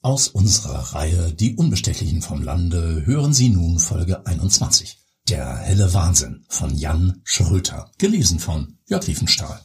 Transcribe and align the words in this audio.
Aus 0.00 0.28
unserer 0.28 0.94
Reihe 0.94 1.32
Die 1.32 1.56
Unbestechlichen 1.56 2.22
vom 2.22 2.40
Lande 2.40 3.04
hören 3.04 3.34
Sie 3.34 3.48
nun 3.48 3.80
Folge 3.80 4.24
21. 4.24 4.96
Der 5.28 5.56
helle 5.56 5.92
Wahnsinn 5.92 6.44
von 6.48 6.72
Jan 6.76 7.20
Schröter, 7.24 7.90
gelesen 7.98 8.38
von 8.38 8.78
Jörg 8.86 9.08
Liefenstahl. 9.08 9.60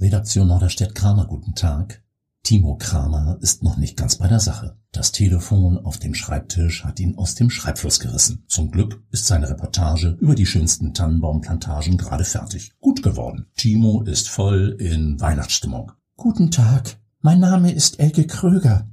Redaktion 0.00 0.48
Norderstedt 0.48 0.94
Kramer, 0.94 1.26
guten 1.26 1.54
Tag. 1.54 2.02
Timo 2.42 2.78
Kramer 2.78 3.36
ist 3.42 3.62
noch 3.62 3.76
nicht 3.76 3.98
ganz 3.98 4.16
bei 4.16 4.28
der 4.28 4.40
Sache. 4.40 4.78
Das 4.92 5.12
Telefon 5.12 5.76
auf 5.76 5.98
dem 5.98 6.14
Schreibtisch 6.14 6.82
hat 6.82 7.00
ihn 7.00 7.18
aus 7.18 7.34
dem 7.34 7.50
Schreibfluss 7.50 8.00
gerissen. 8.00 8.46
Zum 8.48 8.70
Glück 8.70 9.02
ist 9.10 9.26
seine 9.26 9.50
Reportage 9.50 10.16
über 10.20 10.34
die 10.34 10.46
schönsten 10.46 10.94
Tannenbaumplantagen 10.94 11.98
gerade 11.98 12.24
fertig. 12.24 12.72
Gut 12.80 13.02
geworden. 13.02 13.50
Timo 13.56 14.02
ist 14.04 14.30
voll 14.30 14.74
in 14.80 15.20
Weihnachtsstimmung. 15.20 15.92
Guten 16.16 16.50
Tag. 16.50 16.99
Mein 17.22 17.38
Name 17.38 17.70
ist 17.70 18.00
Elke 18.00 18.26
Kröger. 18.26 18.88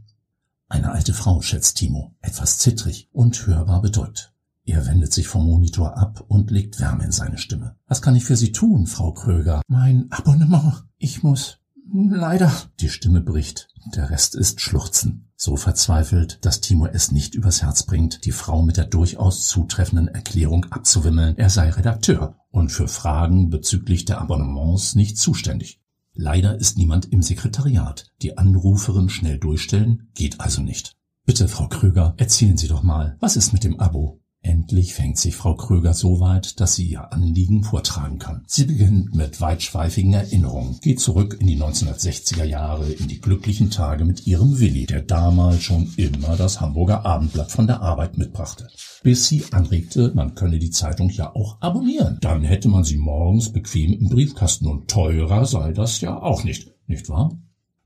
Eine 0.68 0.92
alte 0.92 1.14
Frau, 1.14 1.42
schätzt 1.42 1.78
Timo, 1.78 2.14
etwas 2.20 2.58
zittrig 2.58 3.08
und 3.14 3.48
hörbar 3.48 3.82
bedrückt. 3.82 4.34
Er 4.66 4.86
wendet 4.86 5.14
sich 5.14 5.30
vom 5.30 5.46
Monitor 5.46 5.98
ab 5.98 6.26
und 6.28 6.52
legt 6.52 6.82
Wärme 6.82 7.06
in 7.06 7.14
seine 7.14 7.38
Stimme. 7.38 7.78
Was 7.88 8.02
kann 8.02 8.18
ich 8.18 8.26
für 8.26 8.36
Sie 8.36 8.52
tun, 8.52 8.86
Frau 8.86 9.14
Kröger? 9.14 9.62
Mein 9.70 10.12
Abonnement. 10.12 10.84
Ich 10.98 11.24
muss 11.24 11.60
Leider. 11.94 12.52
Die 12.82 12.90
Stimme 12.90 13.22
bricht. 13.22 13.70
Der 13.96 14.10
Rest 14.10 14.36
ist 14.36 14.60
Schluchzen. 14.60 15.32
So 15.38 15.56
verzweifelt, 15.56 16.44
dass 16.44 16.60
Timo 16.60 16.86
es 16.86 17.14
nicht 17.14 17.34
übers 17.34 17.62
Herz 17.62 17.84
bringt, 17.84 18.26
die 18.26 18.34
Frau 18.34 18.62
mit 18.62 18.76
der 18.76 18.88
durchaus 18.88 19.48
zutreffenden 19.48 20.10
Erklärung 20.10 20.66
abzuwimmeln, 20.70 21.38
er 21.38 21.50
sei 21.50 21.70
Redakteur 21.70 22.36
und 22.52 22.74
für 22.74 22.90
Fragen 22.90 23.50
bezüglich 23.50 24.04
der 24.04 24.20
Abonnements 24.20 24.96
nicht 24.96 25.18
zuständig. 25.18 25.80
Leider 26.20 26.60
ist 26.60 26.80
niemand 26.80 27.12
im 27.12 27.22
Sekretariat. 27.22 28.12
Die 28.24 28.40
Anruferin 28.40 29.08
schnell 29.08 29.38
durchstellen 29.38 30.10
geht 30.16 30.42
also 30.42 30.64
nicht. 30.64 30.94
Bitte, 31.28 31.48
Frau 31.48 31.68
Krüger, 31.68 32.16
erzählen 32.18 32.58
Sie 32.58 32.68
doch 32.68 32.82
mal, 32.82 33.18
was 33.20 33.38
ist 33.38 33.54
mit 33.54 33.64
dem 33.64 33.80
Abo? 33.80 34.20
Endlich 34.48 34.94
fängt 34.94 35.18
sich 35.18 35.36
Frau 35.36 35.56
Kröger 35.56 35.94
so 35.94 36.22
weit, 36.22 36.62
dass 36.62 36.76
sie 36.76 36.86
ihr 36.88 37.12
Anliegen 37.12 37.66
vortragen 37.66 38.18
kann. 38.18 38.46
Sie 38.48 38.64
beginnt 38.64 39.14
mit 39.14 39.42
weitschweifigen 39.42 40.14
Erinnerungen, 40.14 40.80
geht 40.80 41.02
zurück 41.02 41.36
in 41.42 41.48
die 41.48 41.62
1960er 41.62 42.46
Jahre, 42.46 42.90
in 42.90 43.10
die 43.10 43.20
glücklichen 43.20 43.72
Tage 43.72 44.06
mit 44.06 44.26
ihrem 44.26 44.58
Willi, 44.58 44.86
der 44.86 45.02
damals 45.02 45.64
schon 45.64 45.92
immer 45.98 46.38
das 46.38 46.62
Hamburger 46.62 47.06
Abendblatt 47.06 47.52
von 47.52 47.68
der 47.68 47.82
Arbeit 47.82 48.18
mitbrachte. 48.18 48.70
Bis 49.04 49.28
sie 49.28 49.44
anregte, 49.52 50.14
man 50.16 50.34
könne 50.34 50.60
die 50.60 50.72
Zeitung 50.72 51.10
ja 51.10 51.36
auch 51.36 51.60
abonnieren. 51.60 52.18
Dann 52.22 52.44
hätte 52.44 52.70
man 52.70 52.86
sie 52.86 52.98
morgens 52.98 53.52
bequem 53.52 53.92
im 53.92 54.08
Briefkasten 54.08 54.68
und 54.68 54.88
teurer 54.90 55.46
sei 55.46 55.74
das 55.74 56.00
ja 56.00 56.18
auch 56.22 56.46
nicht, 56.46 56.72
nicht 56.88 57.10
wahr? 57.10 57.38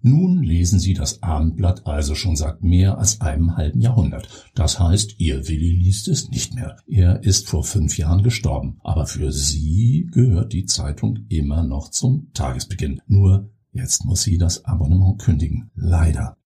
Nun 0.02 0.42
lesen 0.42 0.80
Sie 0.80 0.94
das 0.94 1.22
Abendblatt 1.22 1.86
also 1.86 2.16
schon 2.16 2.36
seit 2.36 2.64
mehr 2.64 2.98
als 2.98 3.22
einem 3.22 3.56
halben 3.56 3.82
Jahrhundert. 3.82 4.28
Das 4.56 4.80
heißt, 4.80 5.20
Ihr 5.20 5.48
Willi 5.48 5.72
liest 5.72 6.08
es 6.08 6.30
nicht 6.30 6.56
mehr. 6.56 6.78
Er 6.88 7.24
ist 7.24 7.48
vor 7.48 7.64
fünf 7.64 7.98
Jahren 7.98 8.24
gestorben. 8.24 8.80
Aber 8.84 9.06
für 9.06 9.32
Sie 9.32 10.10
gehört 10.12 10.54
die 10.54 10.66
Zeitung 10.66 11.26
immer 11.30 11.64
noch 11.64 11.92
zum 11.92 12.32
Tagesbeginn. 12.34 13.02
Nur 13.08 13.50
jetzt 13.74 14.06
muss 14.06 14.24
sie 14.24 14.38
das 14.38 14.66
Abonnement 14.66 15.20
kündigen. 15.20 15.70
Leider. 15.76 16.38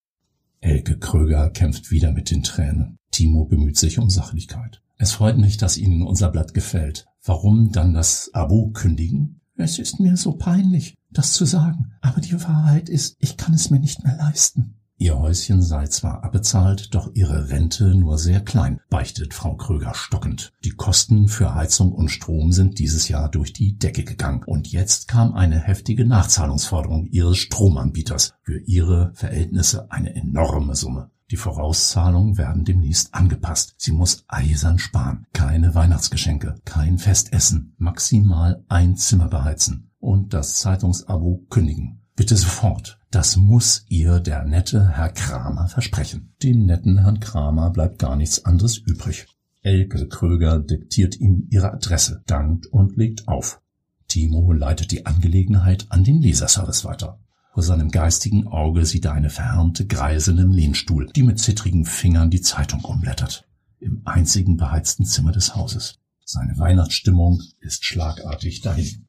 Elke 0.59 0.97
Kröger 0.97 1.49
kämpft 1.49 1.91
wieder 1.91 2.11
mit 2.11 2.31
den 2.31 2.43
Tränen. 2.43 2.97
Timo 3.11 3.45
bemüht 3.45 3.77
sich 3.77 3.99
um 3.99 4.09
Sachlichkeit. 4.09 4.81
Es 4.97 5.11
freut 5.11 5.37
mich, 5.37 5.57
dass 5.57 5.77
Ihnen 5.77 6.01
unser 6.01 6.29
Blatt 6.29 6.53
gefällt. 6.53 7.05
Warum 7.23 7.71
dann 7.71 7.93
das 7.93 8.31
Abo 8.33 8.71
kündigen? 8.71 9.41
Es 9.57 9.79
ist 9.79 9.99
mir 9.99 10.17
so 10.17 10.33
peinlich, 10.33 10.95
das 11.17 11.33
zu 11.33 11.45
sagen, 11.45 11.93
aber 12.01 12.21
die 12.21 12.41
Wahrheit 12.43 12.89
ist, 12.89 13.15
ich 13.19 13.37
kann 13.37 13.53
es 13.53 13.69
mir 13.69 13.79
nicht 13.79 14.03
mehr 14.03 14.17
leisten. 14.17 14.75
Ihr 14.97 15.19
Häuschen 15.19 15.61
sei 15.61 15.87
zwar 15.87 16.23
abbezahlt, 16.23 16.95
doch 16.95 17.11
ihre 17.13 17.49
Rente 17.49 17.95
nur 17.95 18.17
sehr 18.17 18.39
klein, 18.39 18.79
beichtet 18.89 19.33
Frau 19.33 19.55
Kröger 19.55 19.93
stockend. 19.93 20.53
Die 20.63 20.69
Kosten 20.69 21.27
für 21.27 21.53
Heizung 21.53 21.91
und 21.91 22.07
Strom 22.07 22.53
sind 22.53 22.79
dieses 22.79 23.09
Jahr 23.09 23.29
durch 23.29 23.51
die 23.51 23.77
Decke 23.77 24.05
gegangen 24.05 24.43
und 24.45 24.71
jetzt 24.71 25.09
kam 25.09 25.33
eine 25.33 25.59
heftige 25.59 26.05
Nachzahlungsforderung 26.05 27.07
ihres 27.07 27.37
Stromanbieters, 27.39 28.35
für 28.41 28.59
ihre 28.59 29.11
Verhältnisse 29.15 29.91
eine 29.91 30.15
enorme 30.15 30.75
Summe. 30.75 31.11
Die 31.29 31.37
Vorauszahlungen 31.37 32.37
werden 32.37 32.63
demnächst 32.63 33.13
angepasst. 33.13 33.73
Sie 33.77 33.91
muss 33.91 34.23
eisern 34.27 34.79
sparen. 34.79 35.25
Keine 35.33 35.75
Weihnachtsgeschenke, 35.75 36.55
kein 36.63 36.99
Festessen, 36.99 37.73
maximal 37.77 38.63
ein 38.69 38.95
Zimmer 38.95 39.27
beheizen 39.27 39.89
und 40.05 40.33
das 40.33 40.55
Zeitungsabo 40.55 41.45
kündigen. 41.49 42.01
Bitte 42.15 42.37
sofort. 42.37 42.99
Das 43.11 43.35
muss 43.35 43.85
ihr 43.89 44.19
der 44.19 44.45
nette 44.45 44.89
Herr 44.89 45.09
Kramer 45.09 45.67
versprechen. 45.67 46.33
Dem 46.43 46.65
netten 46.65 46.99
Herrn 46.99 47.19
Kramer 47.19 47.71
bleibt 47.71 47.99
gar 47.99 48.15
nichts 48.15 48.45
anderes 48.45 48.77
übrig. 48.77 49.25
Elke 49.61 50.07
Kröger 50.07 50.59
diktiert 50.59 51.19
ihm 51.19 51.47
ihre 51.49 51.73
Adresse, 51.73 52.23
dankt 52.27 52.67
und 52.67 52.95
legt 52.95 53.27
auf. 53.27 53.61
Timo 54.07 54.53
leitet 54.53 54.91
die 54.91 55.07
Angelegenheit 55.07 55.87
an 55.89 56.03
den 56.03 56.21
Leserservice 56.21 56.85
weiter. 56.85 57.19
Vor 57.53 57.63
seinem 57.63 57.89
geistigen 57.89 58.47
Auge 58.47 58.85
sieht 58.85 59.05
er 59.05 59.13
eine 59.13 59.31
verhärmte 59.31 59.87
Greisin 59.87 60.37
im 60.37 60.51
Lehnstuhl, 60.51 61.09
die 61.15 61.23
mit 61.23 61.39
zittrigen 61.39 61.85
Fingern 61.85 62.29
die 62.29 62.41
Zeitung 62.41 62.81
umblättert. 62.85 63.47
Im 63.79 64.01
einzigen 64.05 64.55
beheizten 64.55 65.05
Zimmer 65.05 65.31
des 65.31 65.55
Hauses. 65.55 65.99
Seine 66.23 66.57
Weihnachtsstimmung 66.57 67.41
ist 67.59 67.85
schlagartig 67.85 68.61
dahin. 68.61 69.07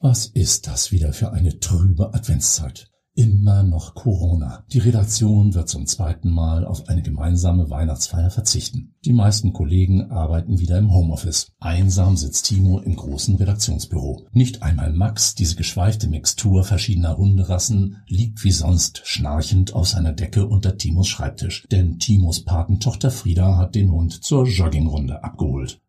Was 0.00 0.26
ist 0.26 0.68
das 0.68 0.92
wieder 0.92 1.12
für 1.12 1.32
eine 1.32 1.58
trübe 1.58 2.14
Adventszeit? 2.14 2.88
Immer 3.14 3.64
noch 3.64 3.96
Corona. 3.96 4.64
Die 4.72 4.78
Redaktion 4.78 5.54
wird 5.54 5.68
zum 5.68 5.86
zweiten 5.86 6.30
Mal 6.30 6.64
auf 6.64 6.88
eine 6.88 7.02
gemeinsame 7.02 7.68
Weihnachtsfeier 7.68 8.30
verzichten. 8.30 8.94
Die 9.04 9.12
meisten 9.12 9.52
Kollegen 9.52 10.12
arbeiten 10.12 10.60
wieder 10.60 10.78
im 10.78 10.92
Homeoffice. 10.92 11.50
Einsam 11.58 12.16
sitzt 12.16 12.46
Timo 12.46 12.78
im 12.78 12.94
großen 12.94 13.34
Redaktionsbüro. 13.34 14.28
Nicht 14.30 14.62
einmal 14.62 14.92
Max, 14.92 15.34
diese 15.34 15.56
geschweifte 15.56 16.08
Mixtur 16.08 16.62
verschiedener 16.62 17.16
Hunderassen, 17.16 17.96
liegt 18.06 18.44
wie 18.44 18.52
sonst 18.52 19.00
schnarchend 19.04 19.74
auf 19.74 19.88
seiner 19.88 20.12
Decke 20.12 20.46
unter 20.46 20.76
Timos 20.76 21.08
Schreibtisch. 21.08 21.66
Denn 21.72 21.98
Timos 21.98 22.44
Patentochter 22.44 23.10
Frieda 23.10 23.56
hat 23.56 23.74
den 23.74 23.90
Hund 23.90 24.22
zur 24.22 24.46
Joggingrunde 24.46 25.24
abgeholt. 25.24 25.80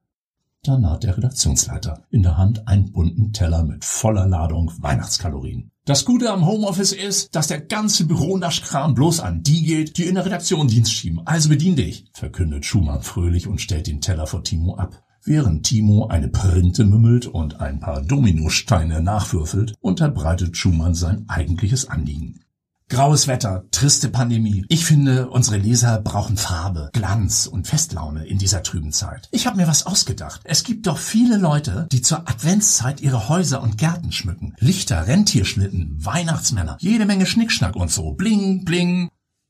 Da 0.63 0.77
naht 0.77 1.03
der 1.03 1.15
Redaktionsleiter, 1.15 2.03
in 2.09 2.21
der 2.21 2.37
Hand 2.37 2.67
einen 2.67 2.91
bunten 2.91 3.31
Teller 3.31 3.63
mit 3.63 3.85
voller 3.85 4.27
Ladung 4.27 4.71
Weihnachtskalorien. 4.79 5.71
Das 5.85 6.03
Gute 6.03 6.31
am 6.31 6.45
Homeoffice 6.45 6.91
ist, 6.91 7.33
dass 7.33 7.47
der 7.47 7.61
ganze 7.61 8.05
Büronaschkram 8.05 8.93
bloß 8.93 9.21
an 9.21 9.41
die 9.41 9.63
geht, 9.63 9.97
die 9.97 10.03
in 10.03 10.15
der 10.15 10.25
Redaktion 10.25 10.67
Dienst 10.67 10.91
schieben. 10.91 11.25
Also 11.25 11.47
bedien 11.47 11.77
dich, 11.77 12.05
verkündet 12.13 12.65
Schumann 12.65 13.01
fröhlich 13.01 13.47
und 13.47 13.61
stellt 13.61 13.87
den 13.87 14.01
Teller 14.01 14.27
vor 14.27 14.43
Timo 14.43 14.75
ab. 14.75 15.01
Während 15.23 15.65
Timo 15.65 16.07
eine 16.07 16.27
Printe 16.27 16.83
mümmelt 16.83 17.25
und 17.25 17.61
ein 17.61 17.79
paar 17.79 18.01
Dominosteine 18.01 19.01
nachwürfelt, 19.01 19.75
unterbreitet 19.79 20.57
Schumann 20.57 20.93
sein 20.93 21.25
eigentliches 21.29 21.89
Anliegen. 21.89 22.41
Graues 22.89 23.27
Wetter, 23.27 23.65
triste 23.69 24.09
Pandemie. 24.09 24.65
Ich 24.67 24.83
finde, 24.83 25.29
unsere 25.29 25.57
Leser 25.57 26.01
brauchen 26.01 26.37
Farbe, 26.37 26.89
Glanz 26.91 27.45
und 27.45 27.67
Festlaune 27.67 28.25
in 28.25 28.39
dieser 28.39 28.63
trüben 28.63 28.91
Zeit. 28.91 29.29
Ich 29.31 29.45
habe 29.45 29.57
mir 29.57 29.67
was 29.67 29.85
ausgedacht. 29.85 30.41
Es 30.43 30.63
gibt 30.63 30.87
doch 30.87 30.97
viele 30.97 31.37
Leute, 31.37 31.87
die 31.91 32.01
zur 32.01 32.27
Adventszeit 32.27 32.99
ihre 32.99 33.29
Häuser 33.29 33.61
und 33.61 33.77
Gärten 33.77 34.11
schmücken. 34.11 34.55
Lichter, 34.57 35.05
Rentierschlitten, 35.05 36.03
Weihnachtsmänner, 36.03 36.77
jede 36.79 37.05
Menge 37.05 37.27
Schnickschnack 37.27 37.75
und 37.75 37.91
so. 37.91 38.13
Bling, 38.13 38.65
bling. 38.65 39.09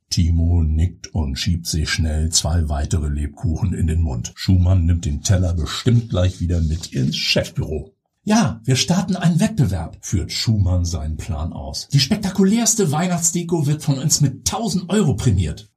Timo 0.09 0.61
nickt 0.61 1.07
und 1.13 1.39
schiebt 1.39 1.65
sich 1.65 1.89
schnell 1.89 2.31
zwei 2.31 2.67
weitere 2.67 3.07
Lebkuchen 3.07 3.73
in 3.73 3.87
den 3.87 4.01
Mund. 4.01 4.33
Schumann 4.35 4.85
nimmt 4.85 5.05
den 5.05 5.21
Teller 5.21 5.53
bestimmt 5.53 6.09
gleich 6.09 6.41
wieder 6.41 6.59
mit 6.59 6.87
ins 6.87 7.15
Chefbüro. 7.15 7.93
Ja, 8.29 8.61
wir 8.63 8.75
starten 8.75 9.15
einen 9.15 9.39
Wettbewerb, 9.39 9.97
führt 10.01 10.31
Schumann 10.31 10.85
seinen 10.85 11.17
Plan 11.17 11.51
aus. 11.51 11.87
Die 11.87 11.99
spektakulärste 11.99 12.91
Weihnachtsdeko 12.91 13.65
wird 13.65 13.81
von 13.81 13.97
uns 13.97 14.21
mit 14.21 14.47
1000 14.47 14.87
Euro 14.91 15.15
prämiert. 15.15 15.71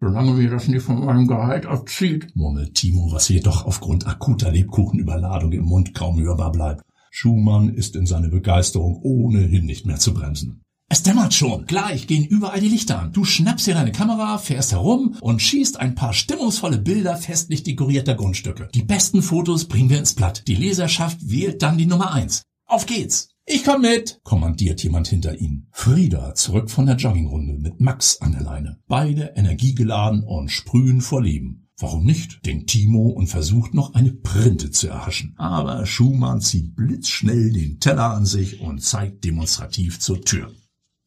Solange 0.00 0.32
mir 0.32 0.50
das 0.50 0.66
nicht 0.66 0.82
von 0.82 1.04
meinem 1.04 1.28
Gehalt 1.28 1.64
abzieht, 1.64 2.34
murmelt 2.34 2.74
Timo, 2.74 3.12
was 3.12 3.28
jedoch 3.28 3.66
aufgrund 3.66 4.08
akuter 4.08 4.50
Lebkuchenüberladung 4.50 5.52
im 5.52 5.62
Mund 5.62 5.94
kaum 5.94 6.20
hörbar 6.20 6.50
bleibt. 6.50 6.82
Schumann 7.12 7.72
ist 7.72 7.94
in 7.94 8.04
seine 8.04 8.30
Begeisterung 8.30 8.96
ohnehin 9.00 9.64
nicht 9.64 9.86
mehr 9.86 10.00
zu 10.00 10.12
bremsen. 10.12 10.64
Es 10.92 11.02
dämmert 11.02 11.32
schon. 11.32 11.64
Gleich 11.64 12.06
gehen 12.06 12.26
überall 12.26 12.60
die 12.60 12.68
Lichter 12.68 13.00
an. 13.00 13.14
Du 13.14 13.24
schnappst 13.24 13.66
dir 13.66 13.72
deine 13.72 13.92
Kamera, 13.92 14.36
fährst 14.36 14.72
herum 14.72 15.16
und 15.22 15.40
schießt 15.40 15.80
ein 15.80 15.94
paar 15.94 16.12
stimmungsvolle 16.12 16.76
Bilder 16.76 17.16
festlich 17.16 17.62
dekorierter 17.62 18.14
Grundstücke. 18.14 18.68
Die 18.74 18.82
besten 18.82 19.22
Fotos 19.22 19.64
bringen 19.64 19.88
wir 19.88 19.98
ins 19.98 20.12
Blatt. 20.12 20.46
Die 20.48 20.54
Leserschaft 20.54 21.16
wählt 21.22 21.62
dann 21.62 21.78
die 21.78 21.86
Nummer 21.86 22.12
eins. 22.12 22.42
Auf 22.66 22.84
geht's! 22.84 23.30
Ich 23.46 23.64
komm 23.64 23.80
mit, 23.80 24.20
kommandiert 24.22 24.82
jemand 24.82 25.08
hinter 25.08 25.40
ihnen. 25.40 25.66
Frieda 25.72 26.34
zurück 26.34 26.70
von 26.70 26.84
der 26.84 26.96
Joggingrunde 26.96 27.54
mit 27.54 27.80
Max 27.80 28.20
an 28.20 28.32
der 28.32 28.42
Leine. 28.42 28.78
Beide 28.86 29.32
energiegeladen 29.34 30.22
und 30.22 30.50
sprühen 30.50 31.00
vor 31.00 31.22
Leben. 31.22 31.70
Warum 31.78 32.04
nicht? 32.04 32.44
denkt 32.44 32.68
Timo 32.68 33.08
und 33.08 33.28
versucht 33.28 33.72
noch 33.72 33.94
eine 33.94 34.12
Printe 34.12 34.70
zu 34.70 34.88
erhaschen. 34.88 35.34
Aber 35.38 35.86
Schumann 35.86 36.42
zieht 36.42 36.76
blitzschnell 36.76 37.50
den 37.50 37.80
Teller 37.80 38.12
an 38.12 38.26
sich 38.26 38.60
und 38.60 38.82
zeigt 38.82 39.24
demonstrativ 39.24 39.98
zur 39.98 40.20
Tür. 40.20 40.52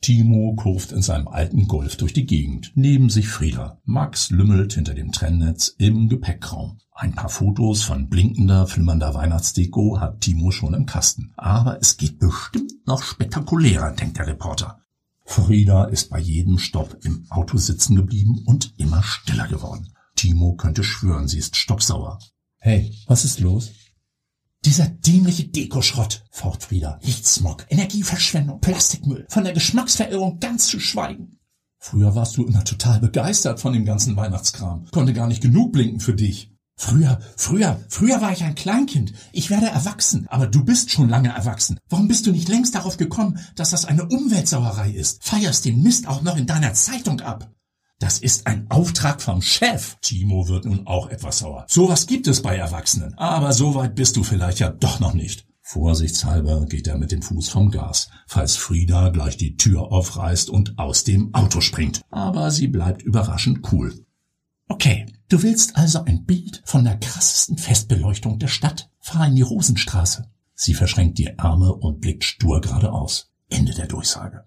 Timo 0.02 0.54
kurft 0.56 0.92
in 0.92 1.02
seinem 1.02 1.28
alten 1.28 1.68
Golf 1.68 1.96
durch 1.96 2.14
die 2.14 2.26
Gegend. 2.26 2.72
Neben 2.76 3.10
sich 3.10 3.28
Frieda. 3.28 3.82
Max 3.86 4.30
lümmelt 4.30 4.74
hinter 4.74 4.94
dem 4.94 5.12
Trennnetz 5.12 5.74
im 5.78 6.10
Gepäckraum. 6.10 6.78
Ein 6.92 7.14
paar 7.14 7.30
Fotos 7.30 7.84
von 7.84 8.08
blinkender, 8.08 8.68
flimmernder 8.68 9.14
Weihnachtsdeko 9.14 10.00
hat 10.00 10.22
Timo 10.22 10.52
schon 10.52 10.74
im 10.74 10.86
Kasten. 10.86 11.34
Aber 11.36 11.80
es 11.82 11.98
geht 11.98 12.20
bestimmt 12.20 12.72
noch 12.86 13.04
spektakulärer, 13.04 13.92
denkt 13.92 14.18
der 14.18 14.28
Reporter. 14.28 14.82
Frieda 15.26 15.86
ist 15.86 16.10
bei 16.10 16.20
jedem 16.20 16.60
Stopp 16.60 16.98
im 17.04 17.26
Auto 17.30 17.58
sitzen 17.58 17.96
geblieben 17.96 18.44
und 18.46 18.74
immer 18.78 19.02
stiller 19.04 19.48
geworden. 19.48 19.92
Timo 20.16 20.56
könnte 20.56 20.84
schwören, 20.84 21.28
sie 21.28 21.40
ist 21.40 21.58
stocksauer. 21.58 22.20
Hey, 22.60 22.96
was 23.08 23.26
ist 23.26 23.40
los? 23.40 23.72
Dieser 24.66 24.88
dämliche 24.88 25.44
Dekoschrott, 25.44 26.24
faucht 26.32 26.64
Frieda. 26.64 27.00
Lichtsmog, 27.04 27.68
Energieverschwendung, 27.70 28.62
Plastikmüll, 28.62 29.28
von 29.30 29.44
der 29.44 29.54
Geschmacksverirrung 29.54 30.40
ganz 30.40 30.66
zu 30.66 30.80
schweigen. 30.80 31.38
Früher 31.78 32.16
warst 32.16 32.36
du 32.38 32.46
immer 32.46 32.64
total 32.64 33.00
begeistert 33.00 33.60
von 33.60 33.74
dem 33.74 33.86
ganzen 33.86 34.16
Weihnachtskram. 34.16 34.88
Konnte 34.90 35.14
gar 35.14 35.28
nicht 35.28 35.44
genug 35.44 35.72
blinken 35.72 36.00
für 36.00 36.16
dich. 36.16 36.52
Früher, 36.78 37.20
früher, 37.38 37.80
früher 37.90 38.22
war 38.22 38.32
ich 38.32 38.44
ein 38.44 38.56
Kleinkind. 38.56 39.14
Ich 39.34 39.52
werde 39.52 39.68
erwachsen. 39.68 40.26
Aber 40.30 40.48
du 40.48 40.66
bist 40.66 40.90
schon 40.90 41.10
lange 41.10 41.30
erwachsen. 41.30 41.78
Warum 41.88 42.08
bist 42.08 42.26
du 42.26 42.32
nicht 42.32 42.50
längst 42.50 42.74
darauf 42.74 42.98
gekommen, 42.98 43.38
dass 43.56 43.70
das 43.70 43.86
eine 43.86 44.06
Umweltsauerei 44.08 44.90
ist? 44.90 45.24
Feierst 45.24 45.66
den 45.66 45.84
Mist 45.84 46.08
auch 46.08 46.24
noch 46.24 46.38
in 46.38 46.48
deiner 46.48 46.74
Zeitung 46.74 47.22
ab. 47.22 47.52
Das 48.00 48.20
ist 48.20 48.46
ein 48.46 48.70
Auftrag 48.70 49.22
vom 49.22 49.42
Chef. 49.42 49.96
Timo 50.02 50.48
wird 50.50 50.66
nun 50.66 50.86
auch 50.86 51.10
etwas 51.10 51.40
sauer. 51.40 51.66
Sowas 51.70 52.08
gibt 52.08 52.28
es 52.28 52.42
bei 52.42 52.58
Erwachsenen. 52.58 53.14
Aber 53.18 53.54
so 53.54 53.74
weit 53.76 53.96
bist 53.96 54.18
du 54.18 54.24
vielleicht 54.24 54.60
ja 54.60 54.70
doch 54.70 55.00
noch 55.00 55.14
nicht. 55.14 55.48
Vorsichtshalber 55.62 56.66
geht 56.66 56.88
er 56.88 56.98
mit 56.98 57.12
dem 57.12 57.24
Fuß 57.24 57.50
vom 57.50 57.72
Gas, 57.72 58.10
falls 58.28 58.56
Frieda 58.56 59.10
gleich 59.10 59.38
die 59.38 59.56
Tür 59.56 59.92
aufreißt 59.92 60.50
und 60.50 60.78
aus 60.78 61.04
dem 61.04 61.34
Auto 61.34 61.60
springt. 61.60 62.02
Aber 62.12 62.52
sie 62.52 62.68
bleibt 62.68 63.02
überraschend 63.02 63.72
cool. 63.72 64.06
Okay, 64.68 65.08
du 65.30 65.42
willst 65.42 65.76
also 65.76 66.04
ein 66.04 66.26
Bild 66.26 66.62
von 66.66 66.84
der 66.84 66.98
krassesten 66.98 67.58
Festbeleuchtung 67.58 68.38
der 68.40 68.48
Stadt? 68.48 68.92
Fahr 69.00 69.28
in 69.28 69.36
die 69.36 69.42
Rosenstraße. 69.42 70.30
Sie 70.54 70.74
verschränkt 70.74 71.18
die 71.18 71.40
Arme 71.40 71.74
und 71.74 72.00
blickt 72.00 72.24
stur 72.24 72.62
geradeaus. 72.62 73.32
Ende 73.50 73.74
der 73.74 73.88
Durchsage. 73.88 74.44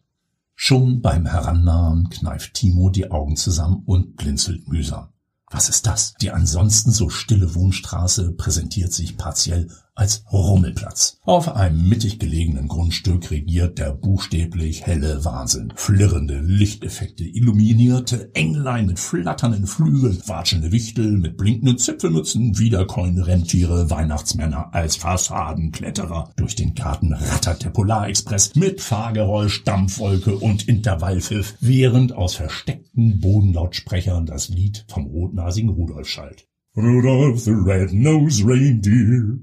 Schon 0.60 1.02
beim 1.02 1.24
Herannahen 1.24 2.10
kneift 2.10 2.54
Timo 2.54 2.90
die 2.90 3.12
Augen 3.12 3.36
zusammen 3.36 3.84
und 3.86 4.16
blinzelt 4.16 4.66
mühsam. 4.66 5.10
Was 5.48 5.68
ist 5.68 5.86
das? 5.86 6.14
Die 6.14 6.32
ansonsten 6.32 6.90
so 6.90 7.10
stille 7.10 7.54
Wohnstraße 7.54 8.32
präsentiert 8.32 8.92
sich 8.92 9.16
partiell 9.16 9.70
als 9.98 10.24
Rummelplatz. 10.32 11.18
Auf 11.24 11.54
einem 11.54 11.88
mittig 11.88 12.18
gelegenen 12.18 12.68
Grundstück 12.68 13.30
regiert 13.30 13.78
der 13.78 13.92
buchstäblich 13.92 14.86
helle 14.86 15.24
Wahnsinn. 15.24 15.72
Flirrende 15.74 16.40
Lichteffekte, 16.40 17.24
illuminierte 17.24 18.30
Englein 18.34 18.86
mit 18.86 19.00
flatternden 19.00 19.66
Flügeln, 19.66 20.22
watschende 20.26 20.70
Wichtel 20.70 21.18
mit 21.18 21.36
blinkenden 21.36 21.78
Zipfelmützen, 21.78 22.58
wiederkäuende 22.58 23.26
Rentiere, 23.26 23.90
Weihnachtsmänner 23.90 24.72
als 24.72 24.96
Fassadenkletterer. 24.96 26.32
Durch 26.36 26.54
den 26.54 26.74
Garten 26.74 27.12
rattert 27.12 27.64
der 27.64 27.70
Polarexpress 27.70 28.54
mit 28.54 28.80
Fahrgeräusch, 28.80 29.64
Dampfwolke 29.64 30.36
und 30.36 30.68
Intervallpfiff, 30.68 31.56
während 31.60 32.12
aus 32.12 32.36
versteckten 32.36 33.18
Bodenlautsprechern 33.20 34.26
das 34.26 34.48
Lied 34.48 34.84
vom 34.88 35.06
rotnasigen 35.06 35.70
Rudolf 35.70 36.06
schallt. 36.08 36.46
Rudolph 36.76 37.40
the 37.40 37.50
Red-Nosed 37.50 38.44
Reindeer 38.46 39.38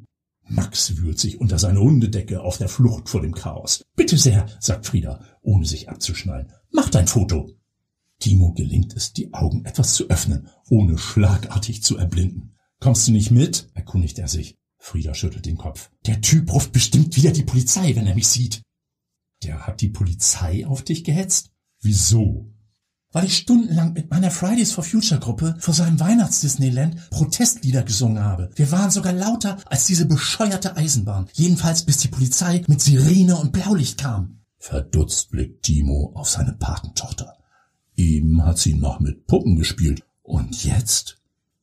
Max 0.47 0.97
wühlt 0.97 1.19
sich 1.19 1.39
unter 1.39 1.57
seine 1.57 1.79
Hundedecke 1.79 2.41
auf 2.41 2.57
der 2.57 2.69
Flucht 2.69 3.09
vor 3.09 3.21
dem 3.21 3.33
Chaos. 3.33 3.83
Bitte 3.95 4.17
sehr, 4.17 4.45
sagt 4.59 4.85
Frieda, 4.85 5.23
ohne 5.41 5.65
sich 5.65 5.89
abzuschnallen. 5.89 6.51
Mach 6.71 6.89
dein 6.89 7.07
Foto. 7.07 7.51
Timo 8.19 8.53
gelingt 8.53 8.95
es, 8.95 9.13
die 9.13 9.33
Augen 9.33 9.65
etwas 9.65 9.93
zu 9.93 10.09
öffnen, 10.09 10.47
ohne 10.69 10.97
schlagartig 10.97 11.83
zu 11.83 11.97
erblinden. 11.97 12.55
Kommst 12.79 13.07
du 13.07 13.11
nicht 13.11 13.31
mit? 13.31 13.69
erkundigt 13.73 14.19
er 14.19 14.27
sich. 14.27 14.55
Frieda 14.77 15.13
schüttelt 15.13 15.45
den 15.45 15.57
Kopf. 15.57 15.89
Der 16.05 16.21
Typ 16.21 16.53
ruft 16.53 16.71
bestimmt 16.71 17.15
wieder 17.15 17.31
die 17.31 17.43
Polizei, 17.43 17.95
wenn 17.95 18.07
er 18.07 18.15
mich 18.15 18.27
sieht. 18.27 18.61
Der 19.43 19.65
hat 19.65 19.81
die 19.81 19.89
Polizei 19.89 20.65
auf 20.67 20.83
dich 20.83 21.03
gehetzt? 21.03 21.51
Wieso? 21.81 22.54
Weil 23.15 23.25
ich 23.27 23.37
stundenlang 23.37 23.93
mit 23.93 24.11
meiner 24.11 24.29
Fridays 24.29 24.73
for 24.73 24.83
Future 24.83 25.21
Gruppe 25.21 25.55
vor 25.59 25.73
seinem 25.73 26.01
Weihnachts-Disneyland 26.01 27.09
Protestlieder 27.11 27.83
gesungen 27.83 28.21
habe. 28.21 28.49
Wir 28.55 28.69
waren 28.73 28.91
sogar 28.91 29.13
lauter 29.13 29.57
als 29.67 29.85
diese 29.85 30.05
bescheuerte 30.05 30.75
Eisenbahn. 30.75 31.29
Jedenfalls 31.31 31.85
bis 31.85 31.99
die 31.99 32.09
Polizei 32.09 32.65
mit 32.67 32.81
Sirene 32.81 33.37
und 33.37 33.53
Blaulicht 33.53 33.99
kam. 34.01 34.41
Verdutzt 34.57 35.29
blickt 35.29 35.63
Timo 35.63 36.11
auf 36.13 36.29
seine 36.29 36.51
Patentochter. 36.55 37.37
Eben 37.95 38.43
hat 38.43 38.57
sie 38.57 38.73
noch 38.73 38.99
mit 38.99 39.27
Puppen 39.27 39.55
gespielt. 39.55 40.03
Und 40.21 40.65
jetzt? 40.65 41.17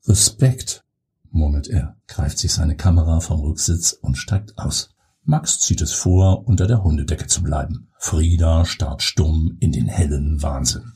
Respekt, 0.06 0.86
murmelt 1.30 1.68
er, 1.68 1.96
greift 2.08 2.38
sich 2.38 2.52
seine 2.52 2.76
Kamera 2.76 3.20
vom 3.20 3.40
Rücksitz 3.40 3.92
und 3.92 4.16
steigt 4.16 4.56
aus. 4.56 4.88
Max 5.24 5.58
zieht 5.58 5.82
es 5.82 5.92
vor, 5.92 6.48
unter 6.48 6.66
der 6.66 6.82
Hundedecke 6.82 7.26
zu 7.26 7.42
bleiben. 7.42 7.90
Frieda 7.98 8.64
starrt 8.64 9.02
stumm 9.02 9.58
in 9.60 9.70
den 9.70 9.86
hellen 9.86 10.42
Wahnsinn. 10.42 10.92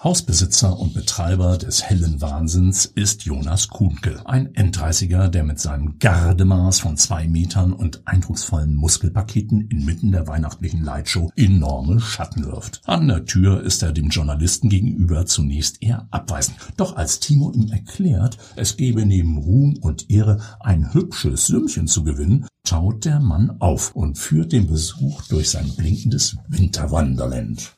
Hausbesitzer 0.00 0.78
und 0.78 0.94
Betreiber 0.94 1.58
des 1.58 1.82
hellen 1.82 2.20
Wahnsinns 2.20 2.86
ist 2.86 3.24
Jonas 3.24 3.66
Kuhnke, 3.66 4.20
ein 4.26 4.52
N30er, 4.52 5.26
der 5.26 5.42
mit 5.42 5.58
seinem 5.58 5.98
Gardemaß 5.98 6.78
von 6.78 6.96
zwei 6.96 7.26
Metern 7.26 7.72
und 7.72 8.06
eindrucksvollen 8.06 8.76
Muskelpaketen 8.76 9.66
inmitten 9.68 10.12
der 10.12 10.28
weihnachtlichen 10.28 10.84
Lightshow 10.84 11.32
enorme 11.34 11.98
Schatten 11.98 12.44
wirft. 12.44 12.80
An 12.84 13.08
der 13.08 13.24
Tür 13.24 13.60
ist 13.64 13.82
er 13.82 13.90
dem 13.90 14.10
Journalisten 14.10 14.68
gegenüber 14.68 15.26
zunächst 15.26 15.82
eher 15.82 16.06
abweisend. 16.12 16.58
Doch 16.76 16.94
als 16.94 17.18
Timo 17.18 17.50
ihm 17.50 17.66
erklärt, 17.66 18.38
es 18.54 18.76
gebe 18.76 19.04
neben 19.04 19.36
Ruhm 19.38 19.78
und 19.80 20.08
Ehre 20.10 20.38
ein 20.60 20.94
hübsches 20.94 21.48
Sümmchen 21.48 21.88
zu 21.88 22.04
gewinnen, 22.04 22.46
schaut 22.64 23.04
der 23.04 23.18
Mann 23.18 23.56
auf 23.58 23.96
und 23.96 24.16
führt 24.16 24.52
den 24.52 24.68
Besuch 24.68 25.22
durch 25.22 25.50
sein 25.50 25.68
blinkendes 25.76 26.36
Winterwonderland. 26.46 27.77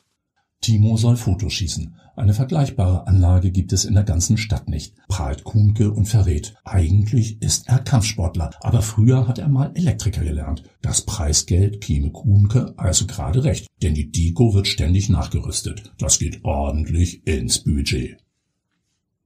Timo 0.61 0.95
soll 0.95 1.17
Fotos 1.17 1.53
schießen. 1.53 1.95
Eine 2.15 2.35
vergleichbare 2.35 3.07
Anlage 3.07 3.51
gibt 3.51 3.73
es 3.73 3.83
in 3.83 3.95
der 3.95 4.03
ganzen 4.03 4.37
Stadt 4.37 4.69
nicht, 4.69 4.93
prahlt 5.07 5.43
Kuhnke 5.43 5.91
und 5.91 6.05
verrät. 6.05 6.53
Eigentlich 6.63 7.41
ist 7.41 7.67
er 7.67 7.79
Kampfsportler, 7.79 8.51
aber 8.59 8.83
früher 8.83 9.27
hat 9.27 9.39
er 9.39 9.47
mal 9.47 9.71
Elektriker 9.73 10.23
gelernt. 10.23 10.63
Das 10.83 11.01
Preisgeld 11.01 11.81
käme 11.81 12.11
Kuhnke 12.11 12.75
also 12.77 13.07
gerade 13.07 13.43
recht, 13.43 13.67
denn 13.81 13.95
die 13.95 14.11
Deko 14.11 14.53
wird 14.53 14.67
ständig 14.67 15.09
nachgerüstet. 15.09 15.93
Das 15.97 16.19
geht 16.19 16.43
ordentlich 16.43 17.25
ins 17.25 17.63
Budget. 17.63 18.17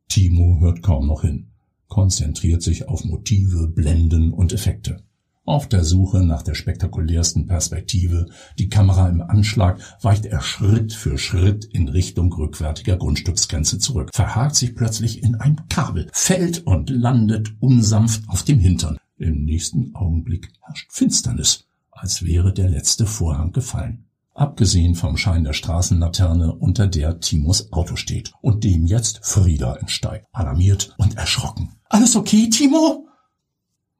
Timo 0.07 0.59
hört 0.62 0.81
kaum 0.81 1.07
noch 1.07 1.24
hin, 1.24 1.48
konzentriert 1.88 2.63
sich 2.63 2.88
auf 2.88 3.03
Motive, 3.03 3.67
Blenden 3.67 4.31
und 4.31 4.53
Effekte. 4.53 5.04
Auf 5.47 5.69
der 5.69 5.83
Suche 5.83 6.23
nach 6.23 6.41
der 6.41 6.55
spektakulärsten 6.55 7.45
Perspektive, 7.45 8.25
die 8.57 8.67
Kamera 8.67 9.07
im 9.07 9.21
Anschlag, 9.21 9.79
weicht 10.01 10.25
er 10.25 10.41
Schritt 10.41 10.91
für 10.91 11.19
Schritt 11.19 11.65
in 11.65 11.87
Richtung 11.87 12.33
rückwärtiger 12.33 12.97
Grundstücksgrenze 12.97 13.77
zurück, 13.77 14.09
verhakt 14.11 14.55
sich 14.55 14.75
plötzlich 14.75 15.21
in 15.21 15.35
ein 15.35 15.61
Kabel, 15.69 16.09
fällt 16.13 16.65
und 16.65 16.89
landet 16.89 17.53
unsanft 17.59 18.27
auf 18.27 18.41
dem 18.41 18.57
Hintern. 18.57 18.97
Im 19.17 19.43
nächsten 19.43 19.93
Augenblick 19.93 20.51
herrscht 20.61 20.91
Finsternis, 20.91 21.67
als 21.91 22.23
wäre 22.25 22.51
der 22.51 22.67
letzte 22.67 23.05
Vorhang 23.05 23.51
gefallen. 23.51 24.05
Abgesehen 24.33 24.95
vom 24.95 25.15
Schein 25.15 25.43
der 25.43 25.53
Straßenlaterne, 25.53 26.55
unter 26.55 26.87
der 26.87 27.19
Timos 27.19 27.71
Auto 27.71 27.95
steht 27.95 28.33
und 28.41 28.63
dem 28.63 28.87
jetzt 28.87 29.19
Frieda 29.23 29.75
entsteigt, 29.75 30.25
alarmiert 30.31 30.95
und 30.97 31.17
erschrocken. 31.17 31.75
Alles 31.87 32.15
okay, 32.15 32.49
Timo? 32.49 33.07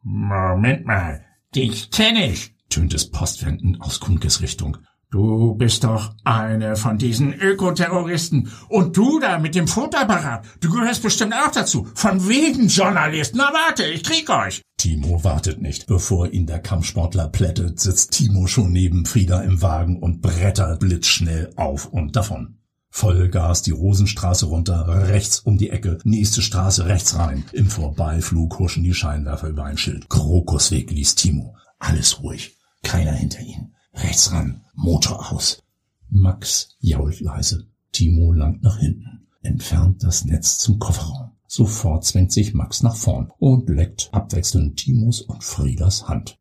Moment 0.02 0.86
mal, 0.86 1.25
Dich 1.56 1.90
kenne 1.90 2.32
ich, 2.32 2.54
tönt 2.70 2.94
es 2.94 3.10
postwendend 3.10 3.80
aus 3.80 4.02
Kunkes 4.02 4.42
Richtung. 4.42 4.78
Du 5.10 5.56
bist 5.56 5.86
doch 5.86 6.14
eine 6.26 6.76
von 6.76 6.98
diesen 6.98 7.34
Ökoterroristen. 7.34 8.52
Und 8.68 8.98
du 8.98 9.20
da 9.22 9.40
mit 9.40 9.56
dem 9.56 9.66
Fotoapparat. 9.66 10.46
Du 10.60 10.70
gehörst 10.70 11.02
bestimmt 11.02 11.34
auch 11.34 11.52
dazu. 11.52 11.88
Von 11.96 12.28
wegen 12.28 12.68
Journalist. 12.68 13.36
Na 13.36 13.54
warte, 13.54 13.86
ich 13.86 14.04
krieg 14.04 14.30
euch. 14.30 14.62
Timo 14.78 15.24
wartet 15.24 15.62
nicht. 15.62 15.88
Bevor 15.88 16.28
ihn 16.34 16.46
der 16.46 16.60
Kampfsportler 16.60 17.30
plättet, 17.30 17.80
sitzt 17.80 18.12
Timo 18.12 18.48
schon 18.48 18.74
neben 18.74 19.06
Frieda 19.06 19.42
im 19.42 19.62
Wagen 19.62 20.04
und 20.04 20.22
brettert 20.22 20.82
blitzschnell 20.82 21.54
auf 21.56 21.86
und 21.86 22.18
davon. 22.18 22.58
Vollgas 22.96 23.62
die 23.62 23.72
Rosenstraße 23.72 24.46
runter, 24.46 24.88
rechts 25.10 25.40
um 25.40 25.58
die 25.58 25.70
Ecke, 25.70 25.98
nächste 26.06 26.42
Straße 26.42 26.86
rechts 26.86 27.18
rein. 27.18 27.44
Im 27.52 27.68
Vorbeiflug 27.68 28.58
huschen 28.58 28.86
die 28.86 28.94
Scheinwerfer 28.94 29.50
über 29.50 29.66
ein 29.66 29.78
Schild. 29.78 30.10
Krokusweg 30.10 30.92
liest 30.92 31.20
Timo. 31.20 31.58
Alles 31.78 32.24
ruhig. 32.24 32.56
Keiner 32.84 33.12
hinter 33.12 33.42
ihm. 33.42 33.74
Rechts 33.94 34.32
ran. 34.32 34.62
Motor 34.76 35.30
aus. 35.34 35.62
Max 36.10 36.78
jault 36.80 37.20
leise. 37.20 37.68
Timo 37.92 38.32
langt 38.32 38.64
nach 38.64 38.80
hinten. 38.80 39.28
Entfernt 39.42 40.02
das 40.02 40.24
Netz 40.24 40.60
zum 40.60 40.80
Kofferraum. 40.80 41.32
Sofort 41.48 42.06
zwängt 42.06 42.32
sich 42.32 42.54
Max 42.54 42.82
nach 42.82 42.96
vorn 42.96 43.30
und 43.40 43.68
leckt 43.68 44.08
abwechselnd 44.14 44.78
Timos 44.78 45.20
und 45.20 45.44
Friedas 45.44 46.08
Hand. 46.08 46.40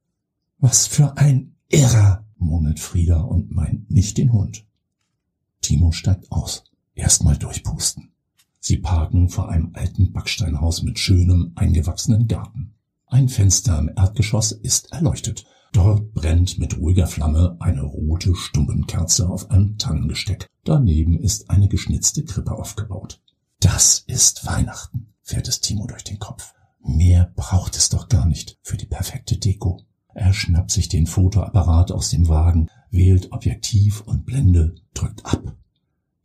Was 0.59 0.87
für 0.87 1.17
ein 1.17 1.57
Irrer, 1.69 2.25
murmelt 2.39 2.79
Frieda 2.79 3.23
und 3.23 3.51
meint 3.51 3.91
nicht 3.91 4.19
den 4.19 4.33
Hund. 4.33 4.65
Timo 5.65 5.93
steigt 5.93 6.31
aus. 6.31 6.65
Erstmal 6.95 7.39
durchpusten. 7.39 8.13
Sie 8.61 8.77
parken 8.77 9.31
vor 9.31 9.49
einem 9.49 9.71
alten 9.73 10.13
Backsteinhaus 10.13 10.83
mit 10.83 10.99
schönem, 10.99 11.53
eingewachsenen 11.55 12.29
Garten. 12.29 12.75
Ein 13.07 13.31
Fenster 13.31 13.79
im 13.79 13.91
Erdgeschoss 13.97 14.53
ist 14.53 14.93
erleuchtet. 14.93 15.47
Dort 15.73 16.13
brennt 16.13 16.59
mit 16.59 16.77
ruhiger 16.77 17.07
Flamme 17.07 17.57
eine 17.61 17.83
rote 17.83 18.35
Stumpenkerze 18.35 19.29
auf 19.29 19.51
einem 19.51 19.79
Tannengesteck. 19.79 20.51
Daneben 20.65 21.19
ist 21.19 21.49
eine 21.49 21.69
geschnitzte 21.69 22.25
Krippe 22.25 22.53
aufgebaut. 22.53 23.23
Das 23.59 24.05
ist 24.07 24.45
Weihnachten, 24.45 25.15
fährt 25.23 25.49
es 25.49 25.61
Timo 25.61 25.87
durch 25.87 26.05
den 26.05 26.19
Kopf. 26.19 26.53
Mehr 26.83 27.33
braucht 27.37 27.75
es 27.77 27.89
doch 27.89 28.09
gar 28.09 28.27
nicht 28.27 28.59
für 28.63 28.77
die 28.77 28.87
perfekte 28.87 29.39
Deko. 29.39 29.81
Er 30.13 30.35
schnappt 30.35 30.64
sich 30.75 30.89
den 30.89 31.07
Fotoapparat 31.07 31.91
aus 31.93 32.11
dem 32.11 32.29
Wagen, 32.29 32.69
wählt 32.91 33.33
Objektiv 33.33 34.03
und 34.03 34.27
Blende, 34.27 34.75
drückt 34.93 35.25
ab. 35.25 35.57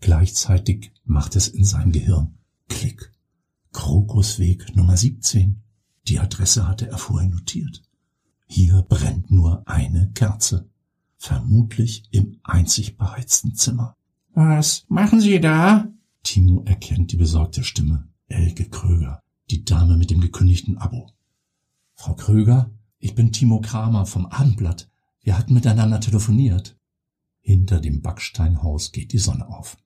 Gleichzeitig 0.01 0.91
macht 1.05 1.35
es 1.35 1.47
in 1.47 1.63
seinem 1.63 1.91
Gehirn 1.91 2.37
Klick. 2.67 3.11
Krokusweg 3.71 4.75
Nummer 4.75 4.97
17. 4.97 5.61
Die 6.07 6.19
Adresse 6.19 6.67
hatte 6.67 6.87
er 6.87 6.97
vorher 6.97 7.29
notiert. 7.29 7.83
Hier 8.45 8.81
brennt 8.87 9.31
nur 9.31 9.67
eine 9.67 10.11
Kerze. 10.13 10.69
Vermutlich 11.17 12.05
im 12.11 12.39
einzig 12.43 12.97
beheizten 12.97 13.55
Zimmer. 13.55 13.95
Was 14.33 14.85
machen 14.87 15.19
Sie 15.19 15.39
da? 15.39 15.87
Timo 16.23 16.63
erkennt 16.63 17.11
die 17.11 17.17
besorgte 17.17 17.63
Stimme. 17.63 18.07
Elke 18.27 18.69
Kröger, 18.69 19.21
die 19.49 19.65
Dame 19.65 19.97
mit 19.97 20.11
dem 20.11 20.21
gekündigten 20.21 20.77
Abo. 20.77 21.11
Frau 21.95 22.15
Kröger, 22.15 22.71
ich 22.99 23.15
bin 23.15 23.31
Timo 23.31 23.61
Kramer 23.61 24.05
vom 24.05 24.25
Abendblatt. 24.25 24.89
Wir 25.23 25.37
hatten 25.37 25.53
miteinander 25.53 25.99
telefoniert. 25.99 26.77
Hinter 27.41 27.79
dem 27.79 28.01
Backsteinhaus 28.01 28.91
geht 28.91 29.13
die 29.13 29.17
Sonne 29.17 29.47
auf. 29.47 29.77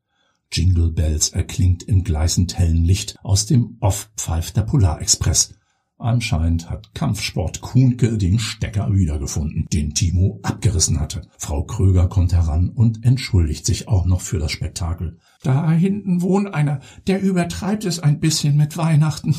Jingle 0.51 0.91
Bells 0.91 1.29
erklingt 1.29 1.83
im 1.83 2.03
gleißend 2.03 2.57
hellen 2.57 2.83
Licht 2.83 3.17
aus 3.23 3.45
dem 3.45 3.77
Off 3.79 4.11
pfeift 4.17 4.57
der 4.57 4.63
Polarexpress. 4.63 5.55
Anscheinend 5.97 6.69
hat 6.69 6.93
Kampfsport 6.93 7.61
Kuhnke 7.61 8.17
den 8.17 8.37
Stecker 8.37 8.91
wiedergefunden, 8.93 9.67
den 9.71 9.93
Timo 9.93 10.39
abgerissen 10.43 10.99
hatte. 10.99 11.21
Frau 11.37 11.63
Kröger 11.63 12.07
kommt 12.07 12.33
heran 12.33 12.69
und 12.69 13.05
entschuldigt 13.05 13.65
sich 13.65 13.87
auch 13.87 14.05
noch 14.05 14.21
für 14.21 14.39
das 14.39 14.51
Spektakel. 14.51 15.17
Da 15.43 15.71
hinten 15.71 16.21
wohnt 16.21 16.53
einer, 16.53 16.81
der 17.07 17.21
übertreibt 17.21 17.85
es 17.85 17.99
ein 17.99 18.19
bisschen 18.19 18.57
mit 18.57 18.75
Weihnachten. 18.75 19.35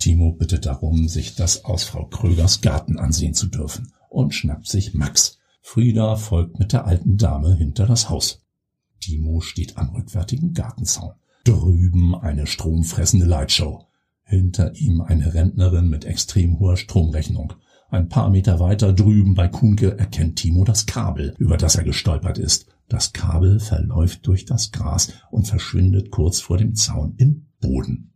Timo 0.00 0.32
bittet 0.32 0.64
darum, 0.64 1.08
sich 1.08 1.36
das 1.36 1.64
aus 1.66 1.84
Frau 1.84 2.06
Krögers 2.06 2.62
Garten 2.62 2.98
ansehen 2.98 3.34
zu 3.34 3.46
dürfen 3.46 3.92
und 4.08 4.34
schnappt 4.34 4.66
sich 4.66 4.94
Max. 4.94 5.38
Frieda 5.60 6.16
folgt 6.16 6.58
mit 6.58 6.72
der 6.72 6.86
alten 6.86 7.18
Dame 7.18 7.54
hinter 7.54 7.86
das 7.86 8.08
Haus. 8.08 8.42
Timo 8.98 9.40
steht 9.40 9.76
am 9.76 9.90
rückwärtigen 9.90 10.54
Gartenzaun. 10.54 11.12
Drüben 11.44 12.14
eine 12.14 12.46
stromfressende 12.46 13.26
Lightshow. 13.26 13.86
Hinter 14.24 14.74
ihm 14.74 15.02
eine 15.02 15.34
Rentnerin 15.34 15.88
mit 15.88 16.06
extrem 16.06 16.58
hoher 16.58 16.78
Stromrechnung. 16.78 17.52
Ein 17.90 18.08
paar 18.08 18.30
Meter 18.30 18.58
weiter 18.58 18.94
drüben 18.94 19.34
bei 19.34 19.48
Kuhnke 19.48 19.98
erkennt 19.98 20.36
Timo 20.36 20.64
das 20.64 20.86
Kabel, 20.86 21.34
über 21.38 21.58
das 21.58 21.74
er 21.74 21.84
gestolpert 21.84 22.38
ist. 22.38 22.66
Das 22.88 23.12
Kabel 23.12 23.60
verläuft 23.60 24.26
durch 24.26 24.46
das 24.46 24.72
Gras 24.72 25.12
und 25.30 25.46
verschwindet 25.46 26.10
kurz 26.10 26.40
vor 26.40 26.56
dem 26.56 26.74
Zaun 26.74 27.14
im 27.18 27.46
Boden. 27.60 28.12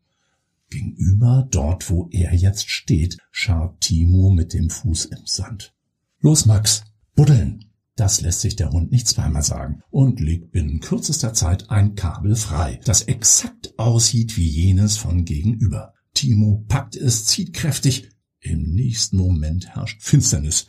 Gegenüber, 0.75 1.47
dort 1.53 1.89
wo 1.89 2.09
er 2.11 2.35
jetzt 2.35 2.69
steht, 2.69 3.19
scharrt 3.31 3.81
Timo 3.81 4.31
mit 4.31 4.53
dem 4.53 4.71
Fuß 4.71 5.05
im 5.07 5.25
Sand. 5.25 5.73
Los, 6.19 6.47
Max, 6.47 6.83
buddeln! 7.15 7.65
Das 7.95 8.21
lässt 8.21 8.41
sich 8.41 8.57
der 8.57 8.71
Hund 8.71 8.91
nicht 8.91 9.07
zweimal 9.07 9.45
sagen 9.45 9.83
und 9.91 10.19
legt 10.19 10.51
binnen 10.51 10.81
kürzester 10.81 11.33
Zeit 11.33 11.71
ein 11.71 11.95
Kabel 11.95 12.35
frei, 12.35 12.81
das 12.85 13.03
exakt 13.03 13.79
aussieht 13.79 14.37
wie 14.37 14.49
jenes 14.49 14.97
von 14.97 15.25
gegenüber. 15.25 15.95
Timo 16.13 16.65
packt 16.67 16.97
es, 16.97 17.25
zieht 17.25 17.53
kräftig. 17.53 18.11
Im 18.41 18.75
nächsten 18.75 19.17
Moment 19.17 19.77
herrscht 19.77 20.03
Finsternis. 20.03 20.67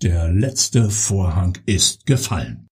Der 0.00 0.32
letzte 0.32 0.88
Vorhang 0.88 1.58
ist 1.66 2.06
gefallen. 2.06 2.68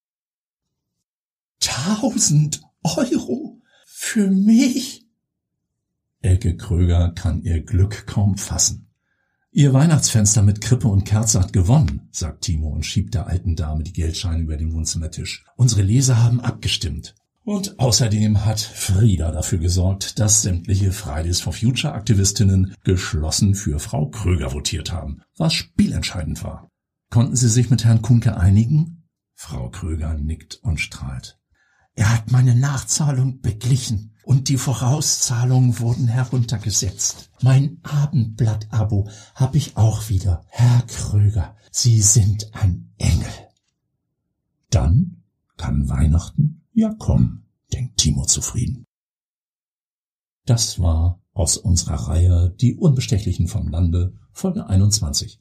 Tausend 1.61 2.63
Euro 2.83 3.61
für 3.87 4.31
mich? 4.31 5.10
Elke 6.21 6.57
Kröger 6.57 7.13
kann 7.13 7.43
ihr 7.43 7.63
Glück 7.63 8.07
kaum 8.07 8.37
fassen. 8.37 8.91
Ihr 9.53 9.73
Weihnachtsfenster 9.73 10.43
mit 10.43 10.61
Krippe 10.61 10.87
und 10.87 11.05
Kerze 11.05 11.41
hat 11.41 11.53
gewonnen, 11.53 12.09
sagt 12.13 12.43
Timo 12.43 12.69
und 12.69 12.87
schiebt 12.87 13.15
der 13.15 13.27
alten 13.27 13.57
Dame 13.57 13.83
die 13.83 13.93
Geldscheine 13.93 14.43
über 14.43 14.57
den 14.57 14.73
Wohnzimmertisch. 14.73 15.45
Unsere 15.57 15.83
Leser 15.83 16.23
haben 16.23 16.41
abgestimmt. 16.41 17.17
Und 17.43 17.81
außerdem 17.81 18.45
hat 18.45 18.61
Frieda 18.61 19.33
dafür 19.33 19.59
gesorgt, 19.59 20.21
dass 20.21 20.43
sämtliche 20.43 20.93
Fridays 20.93 21.41
for 21.41 21.53
Future 21.53 21.95
Aktivistinnen 21.95 22.77
geschlossen 22.85 23.57
für 23.57 23.81
Frau 23.81 24.09
Kröger 24.09 24.53
votiert 24.53 24.93
haben, 24.93 25.23
was 25.37 25.55
spielentscheidend 25.55 26.45
war. 26.45 26.69
Konnten 27.11 27.35
Sie 27.35 27.49
sich 27.49 27.71
mit 27.71 27.85
Herrn 27.85 28.03
Kunke 28.03 28.37
einigen? 28.37 29.09
Frau 29.35 29.69
Kröger 29.71 30.15
nickt 30.15 30.61
und 30.63 30.79
strahlt. 30.79 31.40
Er 32.01 32.15
hat 32.15 32.33
meine 32.33 32.55
Nachzahlung 32.55 33.43
beglichen 33.43 34.17
und 34.25 34.49
die 34.49 34.57
Vorauszahlungen 34.57 35.81
wurden 35.81 36.09
heruntergesetzt. 36.09 37.29
Mein 37.43 37.79
Abendblatt-Abo 37.83 39.11
habe 39.35 39.59
ich 39.59 39.77
auch 39.77 40.09
wieder. 40.09 40.47
Herr 40.49 40.81
Kröger, 40.87 41.55
Sie 41.71 42.01
sind 42.01 42.55
ein 42.55 42.91
Engel. 42.97 43.29
Dann 44.71 45.25
kann 45.59 45.91
Weihnachten 45.91 46.63
ja 46.73 46.95
kommen, 46.95 47.45
denkt 47.71 47.99
Timo 47.99 48.25
zufrieden. 48.25 48.87
Das 50.47 50.79
war 50.79 51.21
aus 51.35 51.59
unserer 51.59 52.09
Reihe 52.09 52.57
Die 52.59 52.77
Unbestechlichen 52.77 53.47
vom 53.47 53.69
Lande, 53.69 54.15
Folge 54.33 54.67
21. 54.67 55.39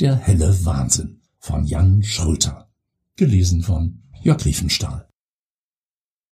Der 0.00 0.16
helle 0.16 0.64
Wahnsinn 0.64 1.20
von 1.38 1.66
Jan 1.66 2.02
Schröter. 2.02 2.70
Gelesen 3.16 3.62
von 3.62 4.04
Jörg 4.22 4.42
Riefenstahl. 4.46 5.07